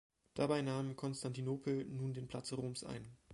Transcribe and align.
Dabei 0.33 0.63
nahm 0.63 0.95
Konstantinopel 0.95 1.85
nun 1.85 2.15
den 2.15 2.27
Platz 2.27 2.51
Roms 2.53 2.83
ein. 2.83 3.15